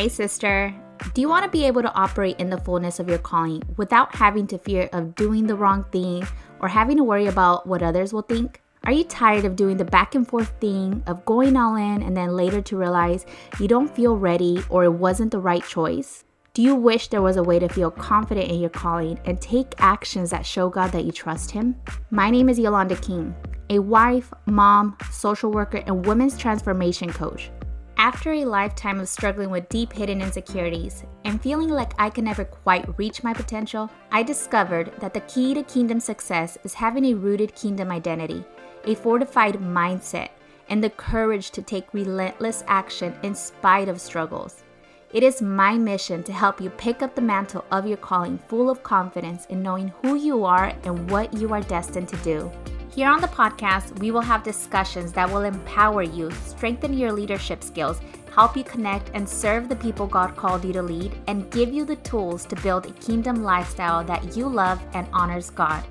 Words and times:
Hey, 0.00 0.08
sister. 0.08 0.74
Do 1.12 1.20
you 1.20 1.28
want 1.28 1.44
to 1.44 1.50
be 1.50 1.66
able 1.66 1.82
to 1.82 1.92
operate 1.92 2.40
in 2.40 2.48
the 2.48 2.56
fullness 2.56 3.00
of 3.00 3.08
your 3.10 3.18
calling 3.18 3.62
without 3.76 4.14
having 4.14 4.46
to 4.46 4.56
fear 4.56 4.88
of 4.94 5.14
doing 5.14 5.46
the 5.46 5.54
wrong 5.54 5.84
thing 5.92 6.26
or 6.60 6.68
having 6.68 6.96
to 6.96 7.04
worry 7.04 7.26
about 7.26 7.66
what 7.66 7.82
others 7.82 8.10
will 8.10 8.22
think? 8.22 8.62
Are 8.84 8.92
you 8.92 9.04
tired 9.04 9.44
of 9.44 9.56
doing 9.56 9.76
the 9.76 9.84
back 9.84 10.14
and 10.14 10.26
forth 10.26 10.54
thing 10.58 11.02
of 11.06 11.26
going 11.26 11.54
all 11.54 11.76
in 11.76 12.02
and 12.02 12.16
then 12.16 12.34
later 12.34 12.62
to 12.62 12.78
realize 12.78 13.26
you 13.58 13.68
don't 13.68 13.94
feel 13.94 14.16
ready 14.16 14.64
or 14.70 14.84
it 14.84 14.94
wasn't 14.94 15.32
the 15.32 15.38
right 15.38 15.62
choice? 15.62 16.24
Do 16.54 16.62
you 16.62 16.76
wish 16.76 17.08
there 17.08 17.20
was 17.20 17.36
a 17.36 17.42
way 17.42 17.58
to 17.58 17.68
feel 17.68 17.90
confident 17.90 18.50
in 18.50 18.58
your 18.58 18.70
calling 18.70 19.20
and 19.26 19.38
take 19.38 19.74
actions 19.76 20.30
that 20.30 20.46
show 20.46 20.70
God 20.70 20.92
that 20.92 21.04
you 21.04 21.12
trust 21.12 21.50
Him? 21.50 21.76
My 22.10 22.30
name 22.30 22.48
is 22.48 22.58
Yolanda 22.58 22.96
King, 22.96 23.34
a 23.68 23.80
wife, 23.80 24.32
mom, 24.46 24.96
social 25.10 25.50
worker, 25.50 25.82
and 25.84 26.06
women's 26.06 26.38
transformation 26.38 27.12
coach. 27.12 27.50
After 28.00 28.32
a 28.32 28.46
lifetime 28.46 28.98
of 28.98 29.10
struggling 29.10 29.50
with 29.50 29.68
deep 29.68 29.92
hidden 29.92 30.22
insecurities 30.22 31.04
and 31.26 31.38
feeling 31.38 31.68
like 31.68 31.92
I 31.98 32.08
could 32.08 32.24
never 32.24 32.46
quite 32.46 32.98
reach 32.98 33.22
my 33.22 33.34
potential, 33.34 33.90
I 34.10 34.22
discovered 34.22 34.90
that 35.00 35.12
the 35.12 35.20
key 35.20 35.52
to 35.52 35.62
kingdom 35.62 36.00
success 36.00 36.56
is 36.64 36.72
having 36.72 37.04
a 37.04 37.14
rooted 37.14 37.54
kingdom 37.54 37.90
identity, 37.90 38.42
a 38.86 38.94
fortified 38.94 39.56
mindset, 39.56 40.30
and 40.70 40.82
the 40.82 40.88
courage 40.88 41.50
to 41.50 41.60
take 41.60 41.92
relentless 41.92 42.64
action 42.66 43.14
in 43.22 43.34
spite 43.34 43.90
of 43.90 44.00
struggles. 44.00 44.64
It 45.12 45.22
is 45.22 45.42
my 45.42 45.76
mission 45.76 46.22
to 46.22 46.32
help 46.32 46.58
you 46.58 46.70
pick 46.70 47.02
up 47.02 47.14
the 47.14 47.20
mantle 47.20 47.66
of 47.70 47.86
your 47.86 47.98
calling 47.98 48.38
full 48.48 48.70
of 48.70 48.82
confidence 48.82 49.44
in 49.50 49.62
knowing 49.62 49.92
who 50.00 50.14
you 50.14 50.46
are 50.46 50.72
and 50.84 51.10
what 51.10 51.34
you 51.34 51.52
are 51.52 51.60
destined 51.60 52.08
to 52.08 52.16
do. 52.24 52.50
Here 52.92 53.08
on 53.08 53.20
the 53.20 53.28
podcast, 53.28 53.96
we 54.00 54.10
will 54.10 54.20
have 54.20 54.42
discussions 54.42 55.12
that 55.12 55.30
will 55.30 55.44
empower 55.44 56.02
you, 56.02 56.28
strengthen 56.32 56.92
your 56.92 57.12
leadership 57.12 57.62
skills, 57.62 58.00
help 58.34 58.56
you 58.56 58.64
connect 58.64 59.12
and 59.14 59.28
serve 59.28 59.68
the 59.68 59.76
people 59.76 60.08
God 60.08 60.34
called 60.34 60.64
you 60.64 60.72
to 60.72 60.82
lead, 60.82 61.16
and 61.28 61.48
give 61.52 61.72
you 61.72 61.84
the 61.84 61.94
tools 61.96 62.44
to 62.46 62.56
build 62.56 62.86
a 62.86 62.92
kingdom 62.94 63.44
lifestyle 63.44 64.02
that 64.02 64.36
you 64.36 64.48
love 64.48 64.82
and 64.94 65.06
honors 65.12 65.50
God. 65.50 65.84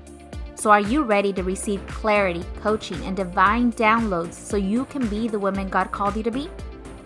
So, 0.56 0.70
are 0.70 0.80
you 0.80 1.02
ready 1.02 1.32
to 1.32 1.42
receive 1.42 1.86
clarity, 1.86 2.44
coaching, 2.60 3.02
and 3.06 3.16
divine 3.16 3.72
downloads 3.72 4.34
so 4.34 4.58
you 4.58 4.84
can 4.84 5.06
be 5.08 5.26
the 5.26 5.38
woman 5.38 5.70
God 5.70 5.92
called 5.92 6.18
you 6.18 6.22
to 6.22 6.30
be? 6.30 6.50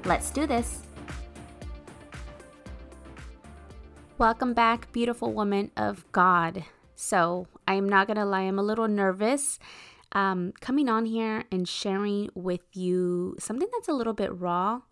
Let's 0.05 0.31
do 0.31 0.45
this. 0.45 0.81
Welcome 4.19 4.55
back, 4.55 4.91
beautiful 4.91 5.33
woman 5.33 5.71
of 5.77 6.05
God. 6.11 6.65
So, 6.97 7.47
I 7.67 7.75
am 7.75 7.89
not 7.89 8.09
to 8.09 8.25
lie, 8.25 8.43
I'm 8.43 8.59
a 8.59 8.63
little 8.63 8.89
nervous 8.89 9.59
um, 10.13 10.53
coming 10.61 10.89
on 10.89 11.07
here 11.07 11.45
and 11.51 11.69
sharing 11.69 12.31
with 12.35 12.63
you 12.73 13.37
something 13.39 13.69
that's 13.73 13.89
a 13.89 13.93
little 13.93 14.13
bit 14.13 14.35
raw. 14.39 14.83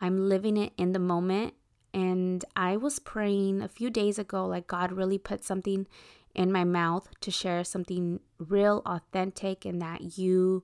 I'm 0.00 0.28
living 0.28 0.56
it 0.56 0.72
in 0.76 0.92
the 0.92 0.98
moment. 0.98 1.54
And 1.94 2.44
I 2.54 2.76
was 2.76 2.98
praying 2.98 3.62
a 3.62 3.68
few 3.68 3.88
days 3.88 4.18
ago, 4.18 4.46
like 4.46 4.66
God 4.66 4.92
really 4.92 5.16
put 5.16 5.42
something 5.42 5.86
in 6.34 6.52
my 6.52 6.64
mouth 6.64 7.08
to 7.22 7.30
share 7.30 7.64
something 7.64 8.20
real, 8.38 8.82
authentic, 8.84 9.64
and 9.64 9.80
that 9.80 10.18
you 10.18 10.62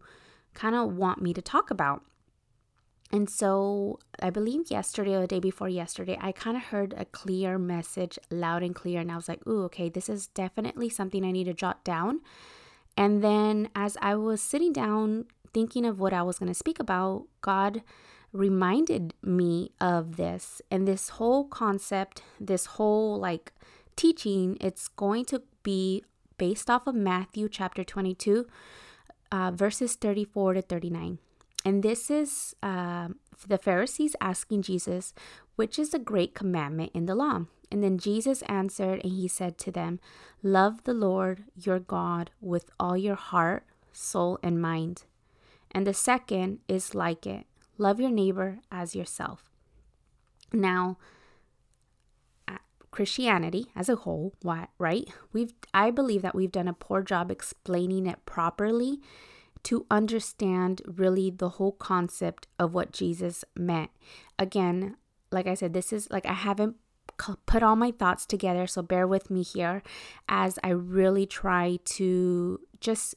kind 0.52 0.74
of 0.74 0.94
want 0.94 1.22
me 1.22 1.32
to 1.32 1.40
talk 1.40 1.70
about. 1.70 2.02
And 3.12 3.28
so 3.28 3.98
I 4.20 4.30
believe 4.30 4.70
yesterday 4.70 5.14
or 5.14 5.20
the 5.20 5.26
day 5.26 5.40
before 5.40 5.68
yesterday, 5.68 6.16
I 6.20 6.32
kind 6.32 6.56
of 6.56 6.64
heard 6.64 6.94
a 6.96 7.04
clear 7.04 7.58
message 7.58 8.18
loud 8.30 8.62
and 8.62 8.74
clear. 8.74 9.00
And 9.00 9.12
I 9.12 9.16
was 9.16 9.28
like, 9.28 9.46
ooh, 9.46 9.64
okay, 9.64 9.90
this 9.90 10.08
is 10.08 10.28
definitely 10.28 10.88
something 10.88 11.22
I 11.22 11.30
need 11.30 11.44
to 11.44 11.52
jot 11.52 11.84
down. 11.84 12.20
And 12.96 13.22
then 13.22 13.68
as 13.74 13.98
I 14.00 14.14
was 14.14 14.40
sitting 14.40 14.72
down 14.72 15.26
thinking 15.52 15.84
of 15.84 16.00
what 16.00 16.14
I 16.14 16.22
was 16.22 16.38
going 16.38 16.48
to 16.50 16.54
speak 16.54 16.80
about, 16.80 17.26
God 17.42 17.82
reminded 18.32 19.12
me 19.22 19.72
of 19.78 20.16
this. 20.16 20.62
And 20.70 20.88
this 20.88 21.10
whole 21.10 21.44
concept, 21.44 22.22
this 22.40 22.64
whole 22.64 23.18
like 23.18 23.52
teaching, 23.94 24.56
it's 24.58 24.88
going 24.88 25.26
to 25.26 25.42
be 25.62 26.02
based 26.38 26.70
off 26.70 26.86
of 26.86 26.94
Matthew 26.94 27.48
chapter 27.50 27.84
22, 27.84 28.46
uh, 29.30 29.50
verses 29.50 29.96
34 29.96 30.54
to 30.54 30.62
39. 30.62 31.18
And 31.64 31.82
this 31.82 32.10
is 32.10 32.54
uh, 32.62 33.08
the 33.46 33.58
Pharisees 33.58 34.16
asking 34.20 34.62
Jesus, 34.62 35.14
which 35.56 35.78
is 35.78 35.90
the 35.90 35.98
great 35.98 36.34
commandment 36.34 36.90
in 36.94 37.06
the 37.06 37.14
law? 37.14 37.42
And 37.70 37.82
then 37.82 37.98
Jesus 37.98 38.42
answered 38.42 39.00
and 39.02 39.12
he 39.12 39.28
said 39.28 39.58
to 39.58 39.70
them, 39.70 40.00
Love 40.42 40.84
the 40.84 40.94
Lord 40.94 41.44
your 41.56 41.78
God 41.78 42.30
with 42.40 42.70
all 42.78 42.96
your 42.96 43.14
heart, 43.14 43.64
soul, 43.92 44.38
and 44.42 44.60
mind. 44.60 45.04
And 45.70 45.86
the 45.86 45.94
second 45.94 46.58
is 46.68 46.94
like 46.94 47.26
it 47.26 47.46
love 47.78 47.98
your 47.98 48.10
neighbor 48.10 48.58
as 48.70 48.94
yourself. 48.94 49.50
Now, 50.52 50.98
Christianity 52.92 53.66
as 53.74 53.88
a 53.88 53.96
whole, 53.96 54.34
right? 54.78 55.08
We've 55.32 55.52
I 55.72 55.90
believe 55.90 56.22
that 56.22 56.34
we've 56.34 56.52
done 56.52 56.68
a 56.68 56.74
poor 56.74 57.02
job 57.02 57.30
explaining 57.30 58.06
it 58.06 58.24
properly 58.26 59.00
to 59.64 59.86
understand 59.90 60.82
really 60.86 61.30
the 61.30 61.50
whole 61.50 61.72
concept 61.72 62.46
of 62.58 62.74
what 62.74 62.92
Jesus 62.92 63.44
meant. 63.56 63.90
Again, 64.38 64.96
like 65.30 65.46
I 65.46 65.54
said, 65.54 65.72
this 65.72 65.92
is 65.92 66.10
like 66.10 66.26
I 66.26 66.32
haven't 66.32 66.76
put 67.46 67.62
all 67.62 67.76
my 67.76 67.90
thoughts 67.90 68.26
together, 68.26 68.66
so 68.66 68.82
bear 68.82 69.06
with 69.06 69.30
me 69.30 69.42
here 69.42 69.82
as 70.28 70.58
I 70.64 70.70
really 70.70 71.26
try 71.26 71.78
to 71.84 72.60
just 72.80 73.14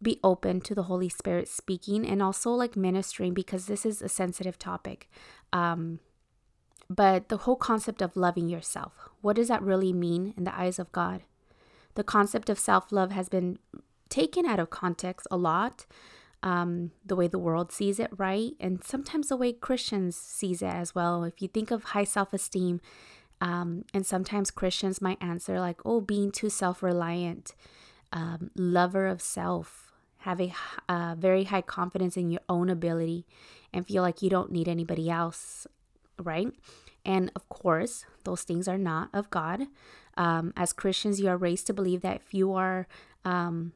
be 0.00 0.20
open 0.22 0.60
to 0.60 0.74
the 0.74 0.84
Holy 0.84 1.08
Spirit 1.08 1.48
speaking 1.48 2.06
and 2.06 2.22
also 2.22 2.50
like 2.50 2.76
ministering 2.76 3.34
because 3.34 3.66
this 3.66 3.84
is 3.84 4.00
a 4.00 4.08
sensitive 4.08 4.58
topic. 4.58 5.10
Um, 5.52 6.00
but 6.88 7.28
the 7.28 7.38
whole 7.38 7.56
concept 7.56 8.00
of 8.00 8.16
loving 8.16 8.48
yourself, 8.48 9.08
what 9.20 9.36
does 9.36 9.48
that 9.48 9.62
really 9.62 9.92
mean 9.92 10.34
in 10.36 10.44
the 10.44 10.56
eyes 10.58 10.78
of 10.78 10.92
God? 10.92 11.22
The 11.94 12.04
concept 12.04 12.48
of 12.48 12.58
self 12.58 12.92
love 12.92 13.10
has 13.10 13.28
been 13.28 13.58
taken 14.08 14.46
out 14.46 14.58
of 14.58 14.70
context 14.70 15.26
a 15.30 15.36
lot. 15.36 15.86
Um, 16.40 16.92
the 17.04 17.16
way 17.16 17.26
the 17.26 17.38
world 17.38 17.72
sees 17.72 17.98
it, 17.98 18.10
right? 18.16 18.52
And 18.60 18.84
sometimes 18.84 19.28
the 19.28 19.36
way 19.36 19.52
Christians 19.52 20.16
sees 20.16 20.62
it 20.62 20.66
as 20.66 20.94
well. 20.94 21.24
If 21.24 21.42
you 21.42 21.48
think 21.48 21.72
of 21.72 21.82
high 21.82 22.04
self 22.04 22.32
esteem, 22.32 22.80
um, 23.40 23.84
and 23.92 24.06
sometimes 24.06 24.52
Christians 24.52 25.00
might 25.00 25.20
answer 25.20 25.58
like, 25.58 25.80
"Oh, 25.84 26.00
being 26.00 26.30
too 26.30 26.48
self-reliant, 26.48 27.54
um, 28.12 28.50
lover 28.54 29.06
of 29.08 29.20
self, 29.20 29.92
have 30.18 30.40
a 30.40 30.52
uh, 30.88 31.16
very 31.18 31.44
high 31.44 31.62
confidence 31.62 32.16
in 32.16 32.30
your 32.30 32.42
own 32.48 32.68
ability, 32.68 33.26
and 33.72 33.86
feel 33.86 34.02
like 34.02 34.22
you 34.22 34.30
don't 34.30 34.52
need 34.52 34.68
anybody 34.68 35.10
else." 35.10 35.66
Right? 36.22 36.52
And 37.04 37.32
of 37.34 37.48
course, 37.48 38.04
those 38.24 38.42
things 38.42 38.68
are 38.68 38.78
not 38.78 39.08
of 39.12 39.30
God. 39.30 39.66
Um, 40.16 40.52
as 40.56 40.72
Christians, 40.72 41.20
you 41.20 41.28
are 41.28 41.36
raised 41.36 41.66
to 41.68 41.72
believe 41.72 42.02
that 42.02 42.16
if 42.16 42.34
you 42.34 42.52
are 42.52 42.86
um, 43.24 43.72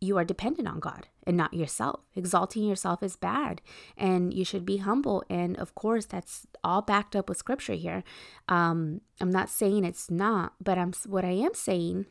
you 0.00 0.16
are 0.16 0.24
dependent 0.24 0.66
on 0.66 0.80
God 0.80 1.08
and 1.26 1.36
not 1.36 1.52
yourself. 1.52 2.00
Exalting 2.14 2.64
yourself 2.64 3.02
is 3.02 3.16
bad 3.16 3.60
and 3.96 4.32
you 4.32 4.44
should 4.44 4.64
be 4.64 4.78
humble. 4.78 5.22
And 5.28 5.58
of 5.58 5.74
course, 5.74 6.06
that's 6.06 6.46
all 6.64 6.80
backed 6.80 7.14
up 7.14 7.28
with 7.28 7.38
scripture 7.38 7.74
here. 7.74 8.02
Um, 8.48 9.02
I'm 9.20 9.30
not 9.30 9.50
saying 9.50 9.84
it's 9.84 10.10
not, 10.10 10.54
but 10.62 10.78
I'm 10.78 10.92
what 11.06 11.24
I 11.24 11.32
am 11.32 11.54
saying 11.54 12.06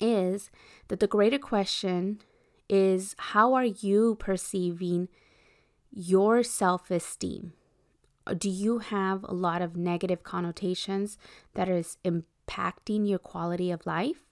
is 0.00 0.50
that 0.88 1.00
the 1.00 1.06
greater 1.06 1.38
question 1.38 2.20
is 2.68 3.14
how 3.18 3.54
are 3.54 3.64
you 3.64 4.16
perceiving 4.18 5.08
your 5.90 6.42
self 6.42 6.90
esteem? 6.90 7.52
Do 8.38 8.50
you 8.50 8.78
have 8.78 9.22
a 9.24 9.34
lot 9.34 9.62
of 9.62 9.76
negative 9.76 10.22
connotations 10.24 11.16
that 11.54 11.68
is 11.68 11.98
impacting 12.04 13.08
your 13.08 13.18
quality 13.20 13.70
of 13.70 13.86
life? 13.86 14.25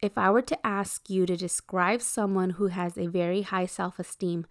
If 0.00 0.16
I 0.16 0.30
were 0.30 0.42
to 0.42 0.66
ask 0.66 1.10
you 1.10 1.26
to 1.26 1.36
describe 1.36 2.02
someone 2.02 2.50
who 2.50 2.68
has 2.68 2.96
a 2.96 3.06
very 3.08 3.42
high 3.42 3.66
self 3.66 3.98
esteem, 3.98 4.46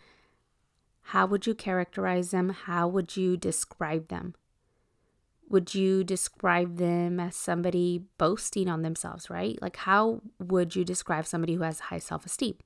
how 1.01 1.25
would 1.25 1.47
you 1.47 1.55
characterize 1.55 2.31
them? 2.31 2.49
How 2.49 2.88
would 2.88 3.15
you 3.15 3.38
describe 3.38 4.09
them? 4.09 4.35
Would 5.49 5.73
you 5.73 6.03
describe 6.03 6.75
them 6.77 7.19
as 7.19 7.38
somebody 7.38 8.03
boasting 8.17 8.67
on 8.67 8.81
themselves, 8.81 9.29
right? 9.29 9.57
Like, 9.61 9.77
how 9.77 10.21
would 10.38 10.75
you 10.75 10.83
describe 10.83 11.25
somebody 11.25 11.53
who 11.53 11.63
has 11.63 11.79
high 11.79 11.99
self 11.99 12.25
esteem? 12.25 12.57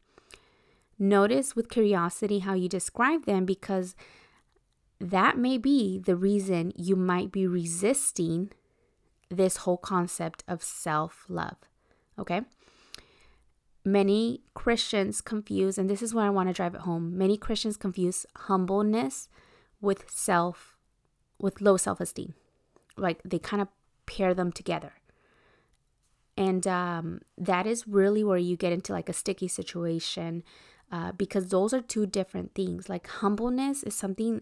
Notice 0.97 1.55
with 1.55 1.69
curiosity 1.69 2.39
how 2.39 2.55
you 2.55 2.67
describe 2.67 3.25
them 3.25 3.45
because 3.45 3.95
that 4.99 5.37
may 5.37 5.57
be 5.59 5.99
the 5.99 6.15
reason 6.15 6.73
you 6.75 6.95
might 6.95 7.31
be 7.31 7.45
resisting 7.45 8.51
this 9.29 9.57
whole 9.57 9.77
concept 9.77 10.43
of 10.47 10.63
self 10.63 11.25
love. 11.29 11.57
Okay 12.17 12.41
many 13.83 14.41
Christians 14.53 15.21
confuse, 15.21 15.77
and 15.77 15.89
this 15.89 16.01
is 16.01 16.13
where 16.13 16.25
I 16.25 16.29
want 16.29 16.49
to 16.49 16.53
drive 16.53 16.75
it 16.75 16.81
home. 16.81 17.17
Many 17.17 17.37
Christians 17.37 17.77
confuse 17.77 18.25
humbleness 18.35 19.27
with 19.79 20.09
self, 20.09 20.77
with 21.39 21.61
low 21.61 21.77
self 21.77 21.99
esteem. 21.99 22.33
Like 22.97 23.21
they 23.23 23.39
kind 23.39 23.61
of 23.61 23.67
pair 24.05 24.33
them 24.33 24.51
together. 24.51 24.93
And 26.37 26.65
um, 26.65 27.21
that 27.37 27.67
is 27.67 27.87
really 27.87 28.23
where 28.23 28.37
you 28.37 28.55
get 28.55 28.73
into 28.73 28.93
like 28.93 29.09
a 29.09 29.13
sticky 29.13 29.47
situation 29.47 30.43
uh, 30.91 31.11
because 31.11 31.49
those 31.49 31.73
are 31.73 31.81
two 31.81 32.05
different 32.05 32.53
things. 32.55 32.89
Like 32.89 33.07
humbleness 33.07 33.83
is 33.83 33.95
something 33.95 34.41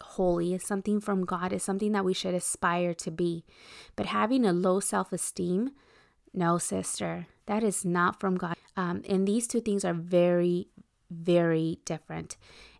holy, 0.00 0.54
is 0.54 0.64
something 0.64 1.00
from 1.00 1.24
God, 1.24 1.52
is 1.52 1.62
something 1.62 1.92
that 1.92 2.04
we 2.04 2.14
should 2.14 2.34
aspire 2.34 2.94
to 2.94 3.10
be. 3.10 3.44
But 3.96 4.06
having 4.06 4.44
a 4.44 4.52
low 4.52 4.80
self 4.80 5.12
esteem, 5.12 5.70
no, 6.32 6.58
sister, 6.58 7.26
that 7.46 7.62
is 7.62 7.84
not 7.84 8.20
from 8.20 8.36
God. 8.36 8.56
Um, 8.76 9.02
and 9.08 9.26
these 9.26 9.46
two 9.46 9.60
things 9.60 9.84
are 9.84 9.94
very, 9.94 10.68
very 11.10 11.78
different. 11.84 12.36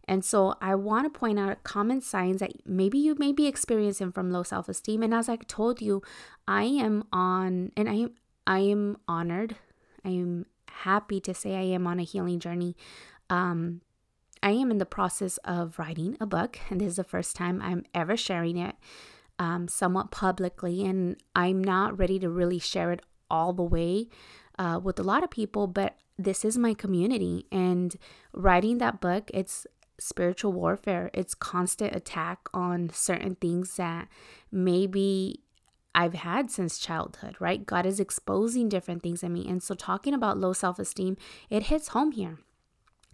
And 0.08 0.24
so 0.24 0.54
I 0.62 0.74
want 0.74 1.12
to 1.12 1.18
point 1.18 1.38
out 1.38 1.62
common 1.64 2.00
signs 2.00 2.40
that 2.40 2.66
maybe 2.66 2.98
you 2.98 3.14
may 3.18 3.32
be 3.32 3.46
experiencing 3.46 4.10
from 4.10 4.30
low 4.30 4.42
self-esteem. 4.42 5.02
And 5.02 5.12
as 5.12 5.28
I 5.28 5.36
told 5.36 5.82
you, 5.82 6.02
I 6.46 6.62
am 6.62 7.04
on 7.12 7.72
and 7.76 7.88
I 7.88 7.94
am 7.94 8.10
I 8.46 8.60
am 8.60 8.96
honored. 9.06 9.56
I 10.04 10.08
am 10.10 10.46
happy 10.70 11.20
to 11.20 11.34
say 11.34 11.54
I 11.54 11.74
am 11.74 11.86
on 11.86 12.00
a 12.00 12.04
healing 12.04 12.40
journey. 12.40 12.74
Um, 13.28 13.82
I 14.42 14.52
am 14.52 14.70
in 14.70 14.78
the 14.78 14.86
process 14.86 15.36
of 15.38 15.78
writing 15.78 16.16
a 16.20 16.26
book, 16.26 16.58
and 16.70 16.80
this 16.80 16.88
is 16.88 16.96
the 16.96 17.04
first 17.04 17.36
time 17.36 17.60
I'm 17.60 17.84
ever 17.94 18.16
sharing 18.16 18.56
it 18.56 18.76
um, 19.38 19.68
somewhat 19.68 20.10
publicly. 20.10 20.86
And 20.86 21.16
I'm 21.34 21.62
not 21.62 21.98
ready 21.98 22.18
to 22.20 22.30
really 22.30 22.58
share 22.58 22.92
it 22.92 23.02
all 23.30 23.52
the 23.52 23.62
way 23.62 24.08
uh, 24.58 24.80
with 24.82 24.98
a 24.98 25.02
lot 25.02 25.22
of 25.22 25.30
people, 25.30 25.66
but 25.66 25.96
this 26.18 26.44
is 26.44 26.58
my 26.58 26.74
community. 26.74 27.46
And 27.52 27.96
writing 28.32 28.78
that 28.78 29.00
book, 29.00 29.30
it's 29.32 29.66
spiritual 30.00 30.52
warfare, 30.52 31.10
it's 31.14 31.34
constant 31.34 31.94
attack 31.94 32.48
on 32.52 32.90
certain 32.90 33.34
things 33.36 33.76
that 33.76 34.08
maybe 34.50 35.42
I've 35.94 36.14
had 36.14 36.50
since 36.50 36.78
childhood, 36.78 37.36
right? 37.40 37.64
God 37.64 37.86
is 37.86 37.98
exposing 37.98 38.68
different 38.68 39.02
things 39.02 39.22
in 39.22 39.32
me. 39.32 39.48
And 39.48 39.62
so, 39.62 39.74
talking 39.74 40.14
about 40.14 40.38
low 40.38 40.52
self 40.52 40.78
esteem, 40.78 41.16
it 41.50 41.64
hits 41.64 41.88
home 41.88 42.12
here. 42.12 42.38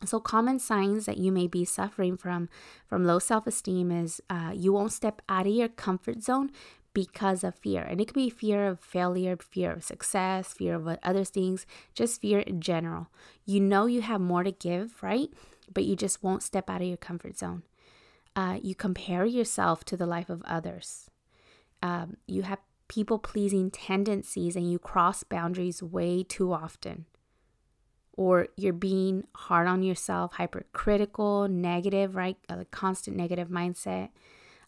So, 0.04 0.20
common 0.20 0.58
signs 0.58 1.06
that 1.06 1.16
you 1.16 1.32
may 1.32 1.46
be 1.46 1.64
suffering 1.64 2.16
from 2.16 2.48
from 2.86 3.04
low 3.04 3.18
self 3.18 3.46
esteem 3.46 3.90
is 3.90 4.20
uh, 4.28 4.52
you 4.54 4.72
won't 4.72 4.92
step 4.92 5.22
out 5.28 5.46
of 5.46 5.54
your 5.54 5.68
comfort 5.68 6.22
zone 6.22 6.50
because 6.94 7.44
of 7.44 7.56
fear. 7.56 7.82
And 7.82 8.00
it 8.00 8.06
could 8.06 8.14
be 8.14 8.30
fear 8.30 8.66
of 8.66 8.80
failure, 8.80 9.36
fear 9.36 9.72
of 9.72 9.84
success, 9.84 10.54
fear 10.54 10.76
of 10.76 10.88
other 11.02 11.24
things, 11.24 11.66
just 11.92 12.20
fear 12.20 12.38
in 12.38 12.60
general. 12.60 13.08
You 13.44 13.60
know 13.60 13.86
you 13.86 14.00
have 14.00 14.20
more 14.20 14.44
to 14.44 14.52
give, 14.52 15.02
right? 15.02 15.28
But 15.72 15.84
you 15.84 15.96
just 15.96 16.22
won't 16.22 16.42
step 16.42 16.70
out 16.70 16.80
of 16.80 16.88
your 16.88 16.96
comfort 16.96 17.36
zone. 17.36 17.64
Uh, 18.36 18.58
you 18.62 18.74
compare 18.74 19.26
yourself 19.26 19.84
to 19.84 19.96
the 19.96 20.06
life 20.06 20.30
of 20.30 20.42
others. 20.44 21.10
Um, 21.82 22.16
you 22.26 22.42
have 22.42 22.60
people 22.88 23.18
pleasing 23.18 23.70
tendencies 23.70 24.56
and 24.56 24.70
you 24.70 24.78
cross 24.78 25.22
boundaries 25.24 25.82
way 25.82 26.22
too 26.22 26.52
often. 26.52 27.06
Or 28.16 28.46
you're 28.56 28.72
being 28.72 29.24
hard 29.34 29.66
on 29.66 29.82
yourself, 29.82 30.34
hypercritical, 30.34 31.48
negative, 31.48 32.14
right? 32.14 32.36
A 32.48 32.64
constant 32.66 33.16
negative 33.16 33.48
mindset. 33.48 34.10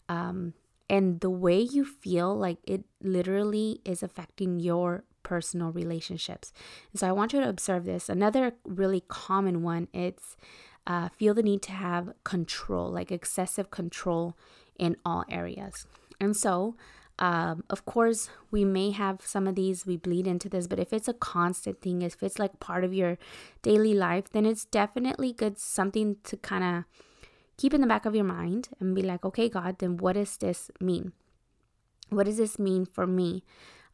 Um, 0.09 0.53
and 0.89 1.19
the 1.19 1.29
way 1.29 1.59
you 1.59 1.85
feel, 1.85 2.35
like 2.35 2.57
it 2.63 2.83
literally 3.01 3.81
is 3.83 4.03
affecting 4.03 4.59
your 4.59 5.03
personal 5.23 5.71
relationships. 5.71 6.53
And 6.91 6.99
so 6.99 7.07
I 7.07 7.11
want 7.11 7.33
you 7.33 7.41
to 7.41 7.49
observe 7.49 7.85
this. 7.85 8.07
Another 8.07 8.53
really 8.63 9.03
common 9.07 9.61
one, 9.63 9.89
it's 9.93 10.37
uh, 10.85 11.09
feel 11.09 11.33
the 11.33 11.43
need 11.43 11.61
to 11.63 11.73
have 11.73 12.13
control, 12.23 12.89
like 12.89 13.11
excessive 13.11 13.69
control 13.69 14.37
in 14.79 14.95
all 15.05 15.25
areas. 15.29 15.85
And 16.19 16.35
so 16.35 16.75
um, 17.19 17.63
of 17.69 17.85
course, 17.85 18.29
we 18.51 18.63
may 18.63 18.91
have 18.91 19.21
some 19.23 19.47
of 19.47 19.55
these, 19.55 19.85
we 19.85 19.97
bleed 19.97 20.27
into 20.27 20.49
this, 20.49 20.67
but 20.67 20.79
if 20.79 20.93
it's 20.93 21.07
a 21.07 21.13
constant 21.13 21.81
thing, 21.81 22.03
if 22.03 22.21
it's 22.21 22.37
like 22.37 22.59
part 22.59 22.83
of 22.83 22.93
your 22.93 23.17
daily 23.63 23.93
life, 23.93 24.29
then 24.29 24.45
it's 24.45 24.65
definitely 24.65 25.33
good, 25.33 25.57
something 25.57 26.17
to 26.25 26.37
kind 26.37 26.63
of 26.63 26.83
keep 27.57 27.73
in 27.73 27.81
the 27.81 27.87
back 27.87 28.05
of 28.05 28.15
your 28.15 28.23
mind 28.23 28.69
and 28.79 28.95
be 28.95 29.01
like, 29.01 29.25
okay, 29.25 29.49
God, 29.49 29.79
then 29.79 29.97
what 29.97 30.13
does 30.13 30.37
this 30.37 30.71
mean? 30.79 31.11
What 32.09 32.25
does 32.25 32.37
this 32.37 32.57
mean 32.57 32.85
for 32.85 33.05
me? 33.05 33.43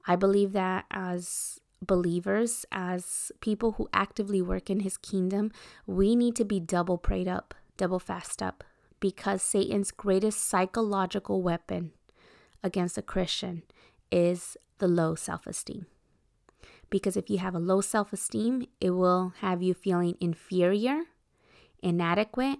I 0.06 0.15
believe 0.15 0.51
that 0.51 0.86
as 0.92 1.60
believers, 1.81 2.65
as 2.71 3.31
people 3.39 3.74
who 3.74 3.89
actively 3.94 4.42
work 4.42 4.69
in 4.69 4.81
his 4.81 4.98
kingdom, 4.98 5.51
we 5.88 6.15
need 6.15 6.36
to 6.36 6.45
be 6.45 6.60
double 6.60 6.98
prayed 6.98 7.27
up, 7.27 7.54
double 7.77 8.00
fast 8.00 8.42
up, 8.42 8.63
because 9.00 9.42
Satan's 9.42 9.92
greatest 9.92 10.42
psychological 10.42 11.42
weapon 11.42 11.92
against 12.63 12.98
a 12.98 13.01
Christian 13.01 13.63
is 14.12 14.57
the 14.77 14.88
low 14.88 15.16
self 15.16 15.48
esteem. 15.48 15.86
Because 16.89 17.18
if 17.18 17.30
you 17.30 17.39
have 17.39 17.56
a 17.56 17.59
low 17.59 17.81
self 17.81 18.13
esteem, 18.13 18.68
it 18.80 18.92
will 18.92 19.33
have 19.39 19.62
you 19.62 19.74
feeling 19.74 20.16
inferior, 20.19 21.04
inadequate, 21.81 22.59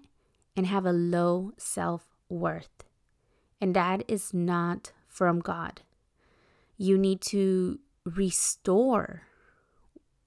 and 0.56 0.68
have 0.68 0.86
a 0.86 0.92
low 0.92 1.52
self 1.58 2.06
worth. 2.30 2.84
And 3.62 3.76
that 3.76 4.04
is 4.08 4.34
not 4.34 4.92
from 5.08 5.40
God. 5.40 5.82
You 6.78 6.98
need 6.98 7.22
to 7.22 7.80
restore 8.06 9.24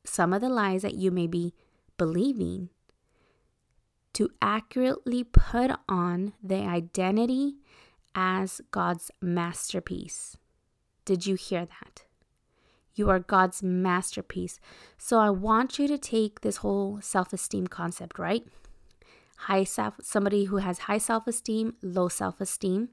some 0.05 0.33
of 0.33 0.41
the 0.41 0.49
lies 0.49 0.83
that 0.83 0.95
you 0.95 1.11
may 1.11 1.27
be 1.27 1.55
believing 1.99 2.71
to 4.15 4.31
accurately 4.41 5.25
put 5.25 5.71
on 5.89 6.33
the 6.43 6.57
identity 6.57 7.57
as 8.15 8.63
God's 8.71 9.11
masterpiece. 9.21 10.39
Did 11.05 11.27
you 11.27 11.35
hear 11.35 11.67
that? 11.67 12.05
You 12.95 13.11
are 13.11 13.19
God's 13.19 13.63
masterpiece. 13.63 14.59
So 14.97 15.19
I 15.19 15.29
want 15.29 15.79
you 15.79 15.87
to 15.89 15.99
take 15.99 16.41
this 16.41 16.59
whole 16.59 16.99
self-esteem 17.03 17.67
concept, 17.67 18.19
right? 18.19 18.47
High 19.37 19.65
self 19.65 19.95
somebody 20.03 20.45
who 20.45 20.59
has 20.59 20.81
high 20.81 20.99
self-esteem, 20.99 21.75
low 21.83 22.09
self-esteem. 22.09 22.89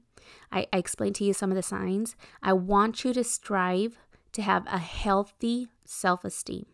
I, 0.52 0.66
I 0.72 0.78
explained 0.78 1.16
to 1.16 1.24
you 1.24 1.32
some 1.32 1.50
of 1.50 1.56
the 1.56 1.62
signs. 1.62 2.16
I 2.42 2.52
want 2.52 3.04
you 3.04 3.12
to 3.14 3.24
strive 3.24 3.98
to 4.32 4.42
have 4.42 4.66
a 4.66 4.78
healthy 4.78 5.68
self-esteem. 5.84 6.66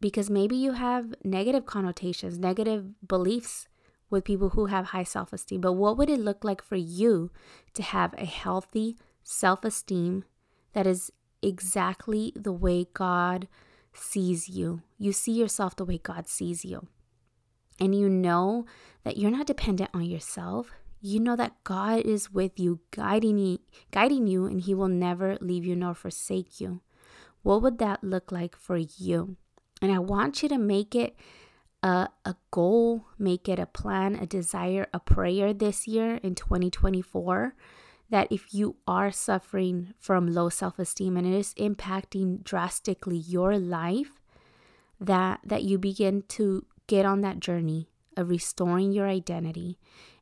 Because 0.00 0.28
maybe 0.28 0.56
you 0.56 0.72
have 0.72 1.14
negative 1.24 1.66
connotations, 1.66 2.38
negative 2.38 3.06
beliefs 3.06 3.68
with 4.10 4.24
people 4.24 4.50
who 4.50 4.66
have 4.66 4.86
high 4.86 5.04
self 5.04 5.32
esteem, 5.32 5.60
but 5.60 5.72
what 5.72 5.96
would 5.96 6.10
it 6.10 6.20
look 6.20 6.44
like 6.44 6.62
for 6.62 6.76
you 6.76 7.30
to 7.74 7.82
have 7.82 8.14
a 8.14 8.24
healthy 8.24 8.96
self 9.22 9.64
esteem 9.64 10.24
that 10.74 10.86
is 10.86 11.10
exactly 11.42 12.32
the 12.36 12.52
way 12.52 12.86
God 12.92 13.48
sees 13.92 14.48
you? 14.48 14.82
You 14.98 15.12
see 15.12 15.32
yourself 15.32 15.76
the 15.76 15.84
way 15.84 15.98
God 15.98 16.28
sees 16.28 16.64
you. 16.64 16.86
And 17.80 17.94
you 17.94 18.08
know 18.08 18.66
that 19.04 19.16
you're 19.16 19.30
not 19.30 19.46
dependent 19.46 19.90
on 19.92 20.04
yourself. 20.04 20.70
You 21.00 21.20
know 21.20 21.36
that 21.36 21.62
God 21.64 22.00
is 22.00 22.32
with 22.32 22.58
you, 22.58 22.80
guiding 22.90 23.38
you, 23.38 23.58
guiding 23.90 24.26
you, 24.26 24.46
and 24.46 24.60
He 24.60 24.74
will 24.74 24.88
never 24.88 25.36
leave 25.40 25.64
you 25.64 25.76
nor 25.76 25.94
forsake 25.94 26.60
you. 26.60 26.80
What 27.42 27.62
would 27.62 27.78
that 27.78 28.02
look 28.02 28.32
like 28.32 28.56
for 28.56 28.76
you? 28.76 29.36
And 29.80 29.92
I 29.92 29.98
want 29.98 30.42
you 30.42 30.48
to 30.48 30.58
make 30.58 30.94
it 30.94 31.14
a, 31.82 32.08
a 32.24 32.34
goal, 32.50 33.06
make 33.18 33.48
it 33.48 33.58
a 33.58 33.66
plan, 33.66 34.16
a 34.16 34.26
desire, 34.26 34.88
a 34.92 34.98
prayer 34.98 35.52
this 35.52 35.86
year 35.86 36.16
in 36.22 36.34
2024 36.34 37.54
that 38.08 38.28
if 38.30 38.54
you 38.54 38.76
are 38.86 39.10
suffering 39.10 39.92
from 39.98 40.32
low 40.32 40.48
self-esteem 40.48 41.16
and 41.16 41.26
it 41.26 41.36
is 41.36 41.54
impacting 41.54 42.42
drastically 42.42 43.16
your 43.16 43.58
life 43.58 44.20
that 45.00 45.40
that 45.44 45.62
you 45.64 45.76
begin 45.76 46.22
to 46.28 46.64
get 46.86 47.04
on 47.04 47.20
that 47.22 47.40
journey 47.40 47.88
of 48.16 48.30
restoring 48.30 48.92
your 48.92 49.06
identity 49.06 49.78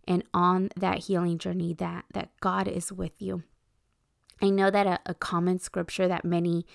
and 0.06 0.24
on 0.34 0.70
that 0.76 0.98
healing 0.98 1.38
journey 1.38 1.74
that 1.74 2.04
that 2.12 2.30
God 2.40 2.68
is 2.68 2.92
with 2.92 3.20
you. 3.20 3.42
I 4.42 4.50
know 4.50 4.70
that 4.70 4.86
a, 4.86 5.00
a 5.06 5.14
common 5.14 5.58
scripture 5.58 6.08
that 6.08 6.24
many 6.24 6.66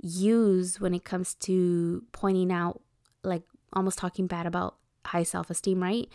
use 0.00 0.80
when 0.80 0.94
it 0.94 1.04
comes 1.04 1.34
to 1.34 2.04
pointing 2.12 2.52
out 2.52 2.80
like 3.24 3.42
almost 3.72 3.98
talking 3.98 4.26
bad 4.26 4.46
about 4.46 4.76
high 5.06 5.24
self 5.24 5.50
esteem, 5.50 5.82
right? 5.82 6.08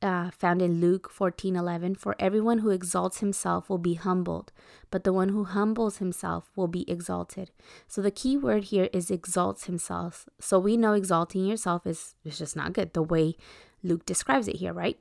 Uh, 0.00 0.30
found 0.30 0.62
in 0.62 0.80
Luke 0.80 1.10
14 1.10 1.56
11. 1.56 1.96
For 1.96 2.14
everyone 2.20 2.58
who 2.58 2.70
exalts 2.70 3.18
himself 3.18 3.68
will 3.68 3.78
be 3.78 3.94
humbled, 3.94 4.52
but 4.92 5.02
the 5.02 5.12
one 5.12 5.30
who 5.30 5.42
humbles 5.42 5.96
himself 5.96 6.52
will 6.54 6.68
be 6.68 6.88
exalted. 6.88 7.50
So 7.88 8.00
the 8.00 8.12
key 8.12 8.36
word 8.36 8.64
here 8.64 8.88
is 8.92 9.10
exalts 9.10 9.64
himself. 9.64 10.28
So 10.38 10.60
we 10.60 10.76
know 10.76 10.92
exalting 10.92 11.46
yourself 11.46 11.84
is, 11.84 12.14
is 12.24 12.38
just 12.38 12.54
not 12.54 12.74
good 12.74 12.94
the 12.94 13.02
way 13.02 13.34
Luke 13.82 14.06
describes 14.06 14.46
it 14.46 14.56
here, 14.56 14.72
right? 14.72 15.00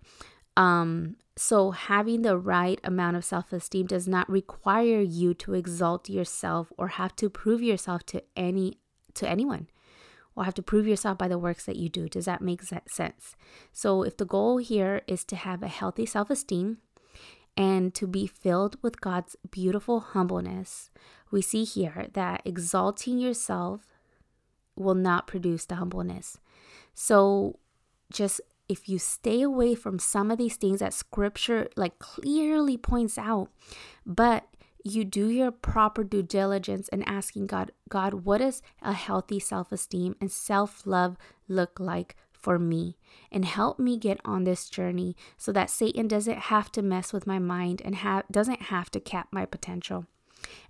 Um, 0.55 1.17
so 1.35 1.69
having 1.69 2.23
the 2.23 2.35
right 2.35 2.79
amount 2.83 3.17
of 3.17 3.23
self 3.23 3.53
esteem 3.53 3.85
does 3.85 4.07
not 4.07 4.27
require 4.27 4.99
you 4.99 5.35
to 5.35 5.53
exalt 5.53 6.09
yourself 6.09 6.73
or 6.75 6.87
have 6.87 7.15
to 7.17 7.29
prove 7.29 7.61
yourself 7.61 8.03
to 8.07 8.23
any 8.35 8.79
to 9.13 9.29
anyone 9.29 9.67
or 10.37 10.45
have 10.45 10.53
to 10.53 10.61
prove 10.61 10.87
yourself 10.87 11.17
by 11.17 11.27
the 11.27 11.39
works 11.39 11.65
that 11.65 11.75
you 11.75 11.89
do. 11.89 12.07
Does 12.07 12.25
that 12.25 12.41
make 12.41 12.61
sense? 12.61 13.35
So, 13.73 14.03
if 14.03 14.15
the 14.15 14.25
goal 14.25 14.57
here 14.57 15.01
is 15.07 15.25
to 15.25 15.35
have 15.35 15.63
a 15.63 15.67
healthy 15.67 16.05
self 16.05 16.29
esteem 16.29 16.77
and 17.57 17.93
to 17.95 18.05
be 18.05 18.27
filled 18.27 18.77
with 18.83 19.01
God's 19.01 19.35
beautiful 19.49 19.99
humbleness, 19.99 20.91
we 21.31 21.41
see 21.41 21.63
here 21.63 22.07
that 22.13 22.43
exalting 22.45 23.17
yourself 23.17 23.87
will 24.75 24.95
not 24.95 25.25
produce 25.25 25.65
the 25.65 25.75
humbleness. 25.75 26.37
So, 26.93 27.57
just 28.13 28.39
if 28.69 28.87
you 28.87 28.99
stay 28.99 29.41
away 29.41 29.73
from 29.73 29.97
some 29.97 30.29
of 30.29 30.37
these 30.37 30.55
things 30.55 30.81
that 30.81 30.93
scripture 30.93 31.67
like 31.75 31.97
clearly 31.97 32.77
points 32.77 33.17
out, 33.17 33.49
but 34.05 34.45
you 34.83 35.03
do 35.03 35.29
your 35.29 35.51
proper 35.51 36.03
due 36.03 36.23
diligence 36.23 36.87
and 36.89 37.07
asking 37.07 37.47
God, 37.47 37.71
God, 37.89 38.25
what 38.25 38.39
does 38.39 38.61
a 38.81 38.93
healthy 38.93 39.39
self 39.39 39.71
esteem 39.71 40.15
and 40.21 40.31
self 40.31 40.85
love 40.85 41.17
look 41.47 41.79
like 41.79 42.15
for 42.31 42.59
me? 42.59 42.97
And 43.31 43.45
help 43.45 43.79
me 43.79 43.97
get 43.97 44.19
on 44.23 44.43
this 44.43 44.69
journey 44.69 45.15
so 45.37 45.51
that 45.51 45.69
Satan 45.69 46.07
doesn't 46.07 46.37
have 46.37 46.71
to 46.73 46.81
mess 46.81 47.11
with 47.11 47.27
my 47.27 47.39
mind 47.39 47.81
and 47.83 47.95
ha- 47.95 48.23
doesn't 48.31 48.63
have 48.63 48.89
to 48.91 48.99
cap 48.99 49.27
my 49.31 49.45
potential. 49.45 50.05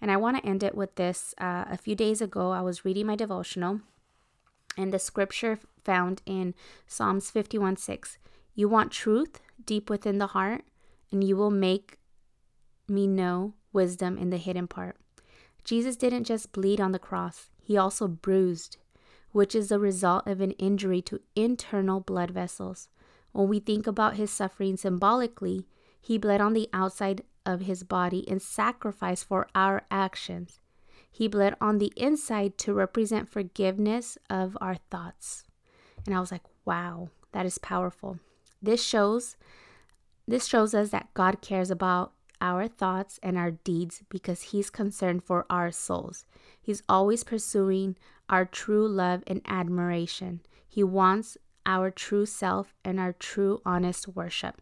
And 0.01 0.09
I 0.09 0.17
want 0.17 0.37
to 0.37 0.45
end 0.47 0.63
it 0.63 0.75
with 0.75 0.95
this. 0.95 1.35
Uh, 1.37 1.65
a 1.69 1.77
few 1.77 1.95
days 1.95 2.21
ago, 2.21 2.51
I 2.51 2.61
was 2.61 2.85
reading 2.85 3.05
my 3.05 3.15
devotional, 3.15 3.81
and 4.77 4.93
the 4.93 4.99
scripture 4.99 5.59
found 5.83 6.21
in 6.25 6.55
Psalms 6.87 7.29
51 7.29 7.77
6 7.77 8.17
You 8.55 8.69
want 8.69 8.91
truth 8.91 9.39
deep 9.63 9.89
within 9.89 10.17
the 10.17 10.27
heart, 10.27 10.63
and 11.11 11.23
you 11.23 11.35
will 11.35 11.51
make 11.51 11.97
me 12.87 13.07
know 13.07 13.53
wisdom 13.73 14.17
in 14.17 14.29
the 14.29 14.37
hidden 14.37 14.67
part. 14.67 14.97
Jesus 15.63 15.95
didn't 15.95 16.23
just 16.23 16.51
bleed 16.51 16.79
on 16.79 16.91
the 16.91 16.99
cross, 16.99 17.49
he 17.61 17.77
also 17.77 18.07
bruised, 18.07 18.77
which 19.31 19.53
is 19.53 19.69
the 19.69 19.79
result 19.79 20.25
of 20.25 20.39
an 20.39 20.51
injury 20.51 21.01
to 21.01 21.19
internal 21.35 21.99
blood 21.99 22.31
vessels. 22.31 22.87
When 23.33 23.49
we 23.49 23.59
think 23.59 23.85
about 23.85 24.15
his 24.15 24.31
suffering 24.31 24.77
symbolically, 24.77 25.67
he 25.99 26.17
bled 26.17 26.39
on 26.39 26.53
the 26.53 26.69
outside 26.71 27.23
of 27.45 27.61
his 27.61 27.83
body 27.83 28.19
in 28.19 28.39
sacrifice 28.39 29.23
for 29.23 29.47
our 29.53 29.83
actions. 29.91 30.59
He 31.11 31.27
bled 31.27 31.55
on 31.59 31.79
the 31.79 31.91
inside 31.95 32.57
to 32.59 32.73
represent 32.73 33.29
forgiveness 33.29 34.17
of 34.29 34.57
our 34.61 34.75
thoughts. 34.89 35.43
And 36.05 36.15
I 36.15 36.19
was 36.19 36.31
like, 36.31 36.43
wow, 36.63 37.09
that 37.31 37.45
is 37.45 37.57
powerful. 37.57 38.19
This 38.61 38.83
shows 38.83 39.35
this 40.27 40.45
shows 40.45 40.73
us 40.73 40.89
that 40.89 41.13
God 41.13 41.41
cares 41.41 41.71
about 41.71 42.11
our 42.41 42.67
thoughts 42.67 43.19
and 43.23 43.37
our 43.37 43.51
deeds 43.51 44.03
because 44.09 44.41
He's 44.41 44.69
concerned 44.69 45.23
for 45.23 45.45
our 45.49 45.71
souls. 45.71 46.25
He's 46.61 46.83
always 46.89 47.23
pursuing 47.23 47.97
our 48.29 48.45
true 48.45 48.87
love 48.87 49.23
and 49.27 49.41
admiration. 49.45 50.41
He 50.67 50.83
wants 50.83 51.37
our 51.65 51.91
true 51.91 52.25
self 52.25 52.73
and 52.83 52.99
our 52.99 53.13
true 53.13 53.61
honest 53.65 54.07
worship. 54.07 54.61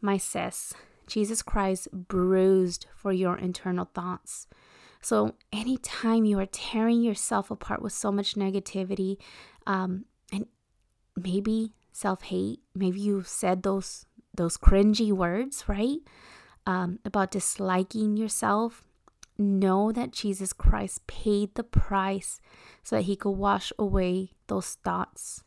My 0.00 0.16
sis, 0.16 0.74
Jesus 1.06 1.42
Christ 1.42 1.88
bruised 1.92 2.86
for 2.94 3.12
your 3.12 3.36
internal 3.36 3.88
thoughts. 3.94 4.46
So, 5.00 5.34
anytime 5.52 6.24
you 6.24 6.38
are 6.38 6.46
tearing 6.46 7.02
yourself 7.02 7.50
apart 7.50 7.82
with 7.82 7.92
so 7.92 8.10
much 8.10 8.36
negativity, 8.36 9.18
um, 9.66 10.06
and 10.32 10.46
maybe 11.16 11.72
self 11.92 12.22
hate, 12.22 12.60
maybe 12.74 13.00
you 13.00 13.22
said 13.22 13.62
those 13.62 14.06
those 14.34 14.56
cringy 14.56 15.12
words, 15.12 15.64
right? 15.68 15.98
Um, 16.66 16.98
about 17.04 17.30
disliking 17.30 18.16
yourself, 18.16 18.84
know 19.38 19.92
that 19.92 20.12
Jesus 20.12 20.52
Christ 20.52 21.06
paid 21.06 21.54
the 21.54 21.64
price 21.64 22.40
so 22.82 22.96
that 22.96 23.02
he 23.02 23.16
could 23.16 23.30
wash 23.32 23.72
away 23.78 24.32
those 24.46 24.74
thoughts 24.84 25.42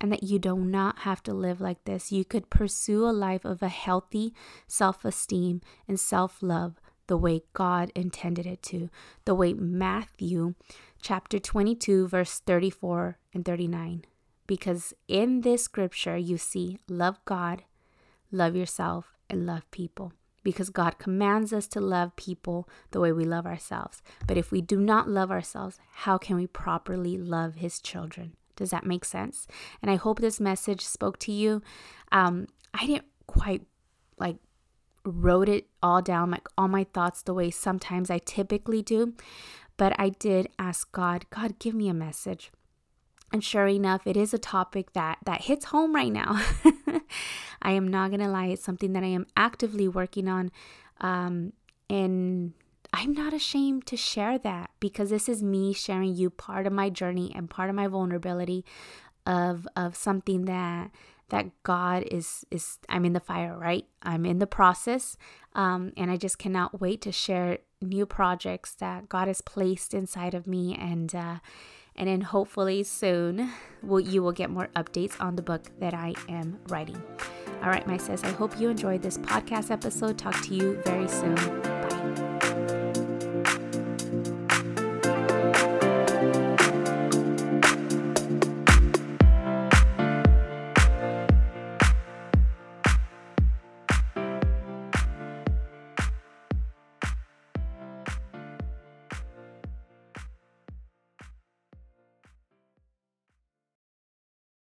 and 0.00 0.10
that 0.12 0.22
you 0.22 0.38
do 0.38 0.56
not 0.56 1.00
have 1.00 1.22
to 1.24 1.34
live 1.34 1.60
like 1.60 1.84
this. 1.84 2.12
You 2.12 2.24
could 2.24 2.50
pursue 2.50 3.06
a 3.06 3.10
life 3.12 3.44
of 3.44 3.62
a 3.62 3.68
healthy 3.68 4.34
self 4.66 5.04
esteem 5.04 5.60
and 5.86 5.98
self 5.98 6.42
love 6.42 6.80
the 7.06 7.16
way 7.16 7.42
God 7.52 7.92
intended 7.94 8.46
it 8.46 8.62
to, 8.64 8.88
the 9.24 9.34
way 9.34 9.52
Matthew 9.52 10.54
chapter 11.02 11.38
22, 11.38 12.08
verse 12.08 12.38
34 12.40 13.18
and 13.34 13.44
39. 13.44 14.04
Because 14.46 14.94
in 15.06 15.42
this 15.42 15.64
scripture, 15.64 16.16
you 16.16 16.38
see, 16.38 16.78
love 16.88 17.18
God, 17.24 17.64
love 18.30 18.56
yourself, 18.56 19.14
and 19.28 19.46
love 19.46 19.70
people 19.70 20.12
because 20.44 20.70
God 20.70 20.98
commands 20.98 21.52
us 21.52 21.66
to 21.68 21.80
love 21.80 22.14
people 22.14 22.68
the 22.92 23.00
way 23.00 23.10
we 23.10 23.24
love 23.24 23.46
ourselves. 23.46 24.02
But 24.26 24.36
if 24.36 24.52
we 24.52 24.60
do 24.60 24.78
not 24.78 25.08
love 25.08 25.30
ourselves, 25.30 25.80
how 25.92 26.18
can 26.18 26.36
we 26.36 26.46
properly 26.46 27.18
love 27.18 27.56
His 27.56 27.80
children? 27.80 28.34
Does 28.54 28.70
that 28.70 28.86
make 28.86 29.04
sense? 29.04 29.48
And 29.82 29.90
I 29.90 29.96
hope 29.96 30.20
this 30.20 30.38
message 30.38 30.82
spoke 30.82 31.18
to 31.20 31.32
you. 31.32 31.62
Um, 32.12 32.46
I 32.72 32.86
didn't 32.86 33.06
quite 33.26 33.62
like 34.18 34.36
wrote 35.04 35.48
it 35.48 35.66
all 35.82 36.00
down, 36.00 36.30
like 36.30 36.46
all 36.56 36.68
my 36.68 36.84
thoughts, 36.84 37.22
the 37.22 37.34
way 37.34 37.50
sometimes 37.50 38.10
I 38.10 38.18
typically 38.18 38.82
do. 38.82 39.14
But 39.76 39.98
I 39.98 40.10
did 40.10 40.48
ask 40.58 40.92
God, 40.92 41.26
God, 41.30 41.58
give 41.58 41.74
me 41.74 41.88
a 41.88 41.94
message. 41.94 42.52
And 43.32 43.42
sure 43.42 43.66
enough, 43.66 44.06
it 44.06 44.16
is 44.16 44.32
a 44.32 44.38
topic 44.38 44.92
that 44.92 45.18
that 45.24 45.42
hits 45.42 45.66
home 45.66 45.94
right 45.94 46.12
now. 46.12 46.40
I 47.62 47.72
am 47.72 47.88
not 47.88 48.10
gonna 48.10 48.30
lie; 48.30 48.46
it's 48.46 48.64
something 48.64 48.92
that 48.92 49.02
I 49.02 49.08
am 49.08 49.26
actively 49.36 49.88
working 49.88 50.28
on, 50.28 50.50
um, 51.00 51.52
and 51.88 52.52
I'm 52.92 53.12
not 53.12 53.32
ashamed 53.32 53.86
to 53.86 53.96
share 53.96 54.38
that 54.38 54.70
because 54.78 55.10
this 55.10 55.28
is 55.28 55.42
me 55.42 55.72
sharing 55.72 56.14
you 56.14 56.30
part 56.30 56.66
of 56.66 56.72
my 56.72 56.90
journey 56.90 57.32
and 57.34 57.50
part 57.50 57.68
of 57.68 57.76
my 57.76 57.88
vulnerability 57.88 58.64
of 59.26 59.66
of 59.76 59.96
something 59.96 60.44
that 60.44 60.90
that 61.30 61.46
God 61.62 62.04
is 62.10 62.44
is 62.50 62.78
I'm 62.88 63.04
in 63.04 63.12
the 63.12 63.20
fire, 63.20 63.56
right? 63.58 63.86
I'm 64.02 64.24
in 64.24 64.38
the 64.38 64.46
process, 64.46 65.16
um, 65.54 65.92
and 65.96 66.10
I 66.10 66.16
just 66.16 66.38
cannot 66.38 66.80
wait 66.80 67.00
to 67.02 67.12
share 67.12 67.58
new 67.82 68.06
projects 68.06 68.74
that 68.74 69.08
God 69.08 69.28
has 69.28 69.40
placed 69.40 69.94
inside 69.94 70.34
of 70.34 70.46
me 70.46 70.74
and. 70.74 71.14
Uh, 71.14 71.38
and 71.96 72.08
then 72.08 72.20
hopefully 72.20 72.82
soon 72.82 73.50
will 73.82 74.00
you 74.00 74.22
will 74.22 74.32
get 74.32 74.50
more 74.50 74.68
updates 74.76 75.20
on 75.20 75.36
the 75.36 75.42
book 75.42 75.62
that 75.78 75.94
I 75.94 76.14
am 76.28 76.58
writing. 76.68 77.00
All 77.62 77.70
right, 77.70 77.86
my 77.86 77.96
sis, 77.96 78.22
I 78.24 78.30
hope 78.30 78.58
you 78.58 78.68
enjoyed 78.68 79.02
this 79.02 79.18
podcast 79.18 79.70
episode. 79.70 80.18
Talk 80.18 80.40
to 80.42 80.54
you 80.54 80.80
very 80.84 81.08
soon. 81.08 81.83